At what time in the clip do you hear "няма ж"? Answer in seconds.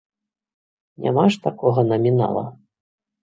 1.03-1.37